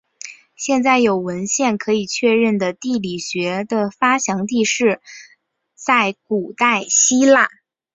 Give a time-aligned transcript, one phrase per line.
[0.55, 4.99] 现在有文献可确认的地理学的发祥地是
[5.75, 7.47] 在古代希腊。